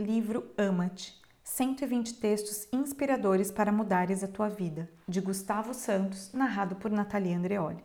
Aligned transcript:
Livro 0.00 0.46
Ama-te 0.56 1.14
120 1.44 2.14
textos 2.14 2.66
inspiradores 2.72 3.50
para 3.50 3.70
mudares 3.70 4.24
a 4.24 4.28
tua 4.28 4.48
vida, 4.48 4.90
de 5.06 5.20
Gustavo 5.20 5.74
Santos, 5.74 6.32
narrado 6.32 6.76
por 6.76 6.90
Natalia 6.90 7.36
Andreoli. 7.36 7.84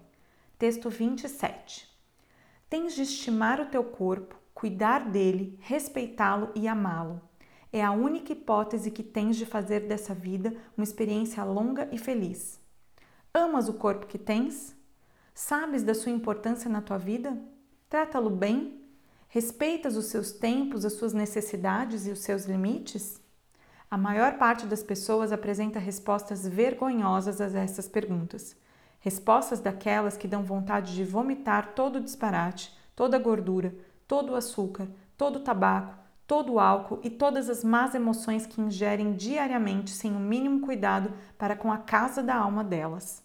Texto 0.57 0.89
27. 0.89 1.86
Tens 2.70 2.96
de 2.96 3.01
estimar 3.01 3.59
o 3.59 3.65
teu 3.65 3.83
corpo, 3.83 4.39
cuidar 4.54 5.09
dele, 5.09 5.59
respeitá-lo 5.59 6.51
e 6.55 6.70
amá-lo. 6.70 7.20
É 7.73 7.84
a 7.84 7.91
única 7.91 8.32
hipótese 8.32 8.91
que 8.91 9.04
tens 9.04 9.36
de 9.36 9.45
fazer 9.45 9.82
dessa 9.82 10.13
vida 10.13 10.55
uma 10.77 10.86
experiência 10.86 11.43
longa 11.43 11.89
e 11.91 11.97
feliz. 11.97 12.61
Amas 13.34 13.68
o 13.68 13.73
corpo 13.73 14.07
que 14.07 14.18
tens? 14.18 14.73
Sabes 15.34 15.84
da 15.84 15.93
sua 15.93 16.13
importância 16.13 16.70
na 16.70 16.82
tua 16.82 16.97
vida? 16.97 17.38
Trata-lo 17.89 18.29
bem? 18.29 18.84
Respeitas 19.28 19.96
os 19.98 20.05
seus 20.05 20.32
tempos, 20.32 20.86
as 20.86 20.94
suas 20.94 21.14
necessidades 21.14 22.08
e 22.08 22.12
os 22.12 22.20
seus 22.20 22.46
limites? 22.46 23.20
A 23.90 23.98
maior 23.98 24.38
parte 24.38 24.66
das 24.66 24.82
pessoas 24.82 25.32
apresenta 25.32 25.80
respostas 25.80 26.48
vergonhosas 26.48 27.40
a 27.40 27.59
essas 27.59 27.88
perguntas. 27.88 28.55
Respostas 28.99 29.59
daquelas 29.59 30.18
que 30.18 30.27
dão 30.27 30.44
vontade 30.44 30.96
de 30.96 31.04
vomitar 31.04 31.73
todo 31.76 31.98
o 31.98 32.02
disparate, 32.02 32.76
toda 32.96 33.18
a 33.18 33.20
gordura, 33.20 33.76
todo 34.08 34.32
o 34.32 34.35
açúcar, 34.35 34.88
todo 35.16 35.38
o 35.38 35.41
tabaco, 35.41 35.96
todo 36.26 36.54
o 36.54 36.60
álcool 36.60 36.99
e 37.04 37.10
todas 37.10 37.49
as 37.49 37.63
más 37.63 37.94
emoções 37.94 38.48
que 38.48 38.60
ingerem 38.60 39.13
diariamente 39.13 39.91
sem 39.91 40.16
o 40.16 40.20
mínimo 40.20 40.62
cuidado 40.62 41.13
para 41.38 41.55
com 41.55 41.71
a 41.71 41.77
casa 41.77 42.23
da 42.23 42.35
alma 42.35 42.63
delas. 42.63 43.23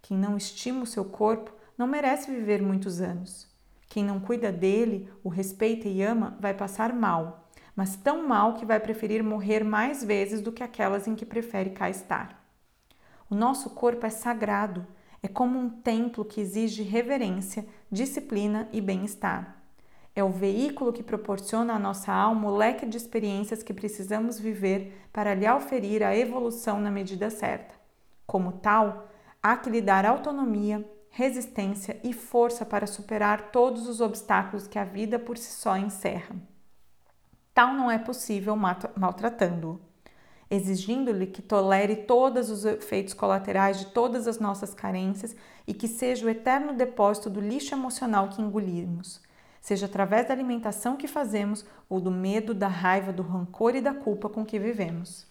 Quem 0.00 0.16
não 0.16 0.36
estima 0.36 0.82
o 0.82 0.86
seu 0.86 1.04
corpo 1.04 1.52
não 1.76 1.86
merece 1.86 2.30
viver 2.30 2.62
muitos 2.62 3.00
anos. 3.00 3.51
Quem 3.92 4.02
não 4.02 4.18
cuida 4.18 4.50
dele, 4.50 5.12
o 5.22 5.28
respeita 5.28 5.86
e 5.86 6.02
ama, 6.02 6.34
vai 6.40 6.54
passar 6.54 6.94
mal, 6.94 7.50
mas 7.76 7.94
tão 7.94 8.26
mal 8.26 8.54
que 8.54 8.64
vai 8.64 8.80
preferir 8.80 9.22
morrer 9.22 9.62
mais 9.62 10.02
vezes 10.02 10.40
do 10.40 10.50
que 10.50 10.62
aquelas 10.62 11.06
em 11.06 11.14
que 11.14 11.26
prefere 11.26 11.68
cá 11.68 11.90
estar. 11.90 12.42
O 13.28 13.34
nosso 13.34 13.68
corpo 13.68 14.06
é 14.06 14.08
sagrado, 14.08 14.86
é 15.22 15.28
como 15.28 15.58
um 15.58 15.68
templo 15.68 16.24
que 16.24 16.40
exige 16.40 16.82
reverência, 16.82 17.66
disciplina 17.90 18.66
e 18.72 18.80
bem-estar. 18.80 19.62
É 20.16 20.24
o 20.24 20.30
veículo 20.30 20.90
que 20.90 21.02
proporciona 21.02 21.74
à 21.74 21.78
nossa 21.78 22.10
alma 22.10 22.48
o 22.48 22.56
leque 22.56 22.86
de 22.86 22.96
experiências 22.96 23.62
que 23.62 23.74
precisamos 23.74 24.40
viver 24.40 25.06
para 25.12 25.34
lhe 25.34 25.44
auferir 25.44 26.02
a 26.02 26.16
evolução 26.16 26.80
na 26.80 26.90
medida 26.90 27.28
certa. 27.28 27.74
Como 28.26 28.52
tal, 28.52 29.10
há 29.42 29.54
que 29.54 29.68
lhe 29.68 29.82
dar 29.82 30.06
autonomia, 30.06 30.82
resistência 31.12 32.00
e 32.02 32.12
força 32.12 32.64
para 32.64 32.86
superar 32.86 33.52
todos 33.52 33.86
os 33.86 34.00
obstáculos 34.00 34.66
que 34.66 34.78
a 34.78 34.84
vida 34.84 35.18
por 35.18 35.36
si 35.36 35.52
só 35.52 35.76
encerra. 35.76 36.34
Tal 37.52 37.74
não 37.74 37.90
é 37.90 37.98
possível 37.98 38.56
maltratando-o, 38.56 39.78
exigindo-lhe 40.50 41.26
que 41.26 41.42
tolere 41.42 41.96
todos 41.96 42.48
os 42.48 42.64
efeitos 42.64 43.12
colaterais 43.12 43.78
de 43.78 43.86
todas 43.86 44.26
as 44.26 44.38
nossas 44.38 44.72
carências 44.72 45.36
e 45.66 45.74
que 45.74 45.86
seja 45.86 46.24
o 46.24 46.30
eterno 46.30 46.72
depósito 46.72 47.28
do 47.28 47.42
lixo 47.42 47.74
emocional 47.74 48.30
que 48.30 48.40
engolimos, 48.40 49.20
seja 49.60 49.84
através 49.84 50.26
da 50.26 50.32
alimentação 50.32 50.96
que 50.96 51.06
fazemos 51.06 51.62
ou 51.90 52.00
do 52.00 52.10
medo, 52.10 52.54
da 52.54 52.68
raiva, 52.68 53.12
do 53.12 53.22
rancor 53.22 53.76
e 53.76 53.82
da 53.82 53.92
culpa 53.92 54.30
com 54.30 54.46
que 54.46 54.58
vivemos. 54.58 55.26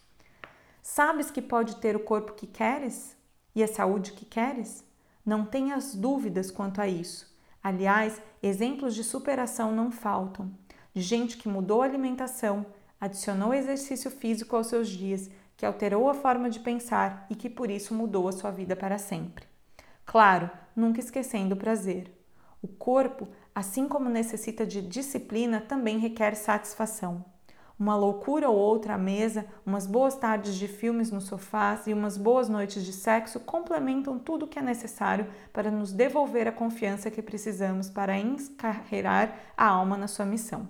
Sabes 0.80 1.32
que 1.32 1.42
pode 1.42 1.78
ter 1.78 1.96
o 1.96 2.04
corpo 2.04 2.34
que 2.34 2.46
queres 2.46 3.18
e 3.56 3.64
a 3.64 3.68
saúde 3.68 4.12
que 4.12 4.26
queres? 4.26 4.91
Não 5.26 5.46
tenhas 5.46 5.96
dúvidas 5.96 6.50
quanto 6.50 6.82
a 6.82 6.88
isso. 6.88 7.32
Aliás, 7.64 8.22
exemplos 8.42 8.96
de 8.96 9.04
superação 9.04 9.72
não 9.72 9.92
faltam. 9.92 10.52
De 10.94 11.02
gente 11.02 11.38
que 11.38 11.48
mudou 11.48 11.82
a 11.82 11.86
alimentação, 11.86 12.66
adicionou 13.00 13.54
exercício 13.54 14.10
físico 14.10 14.56
aos 14.56 14.68
seus 14.68 14.90
dias, 14.90 15.30
que 15.56 15.66
alterou 15.66 16.10
a 16.10 16.14
forma 16.14 16.50
de 16.50 16.60
pensar 16.60 17.28
e 17.30 17.36
que 17.36 17.50
por 17.50 17.70
isso 17.70 17.94
mudou 17.94 18.28
a 18.28 18.32
sua 18.32 18.52
vida 18.52 18.76
para 18.76 18.98
sempre. 18.98 19.46
Claro, 20.06 20.50
nunca 20.76 21.00
esquecendo 21.00 21.54
o 21.56 21.58
prazer. 21.58 22.12
O 22.62 22.68
corpo, 22.68 23.28
assim 23.54 23.88
como 23.88 24.10
necessita 24.10 24.66
de 24.66 24.82
disciplina, 24.82 25.62
também 25.62 26.00
requer 26.00 26.36
satisfação 26.36 27.24
uma 27.82 27.96
loucura 27.96 28.48
ou 28.48 28.56
outra 28.56 28.94
à 28.94 28.98
mesa, 28.98 29.48
umas 29.66 29.88
boas 29.88 30.16
tardes 30.16 30.54
de 30.54 30.68
filmes 30.68 31.10
no 31.10 31.20
sofá 31.20 31.82
e 31.88 31.94
umas 31.94 32.16
boas 32.16 32.48
noites 32.48 32.86
de 32.86 32.94
sexo 32.94 33.40
complementam 33.40 34.20
tudo 34.20 34.46
o 34.46 34.48
que 34.48 34.60
é 34.60 34.62
necessário 34.62 35.26
para 35.52 35.72
nos 35.72 35.92
devolver 35.92 36.48
a 36.48 36.52
confiança 36.52 37.10
que 37.10 37.24
precisamos 37.24 37.90
para 37.90 38.16
encarreirar 38.16 39.36
a 39.58 39.66
alma 39.66 39.98
na 39.98 40.08
sua 40.08 40.28
missão. 40.28 40.70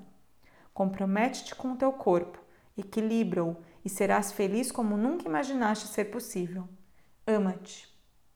Compromete-te 0.73 1.53
com 1.53 1.73
o 1.73 1.75
teu 1.75 1.91
corpo, 1.91 2.39
equilibra-o 2.77 3.57
e 3.83 3.89
serás 3.89 4.31
feliz 4.31 4.71
como 4.71 4.95
nunca 4.95 5.27
imaginaste 5.27 5.87
ser 5.87 6.05
possível. 6.05 6.63
Ama-te. 7.27 7.90